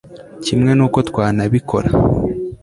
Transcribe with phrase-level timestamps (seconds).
[0.45, 1.89] kimwe n' uko twanabikora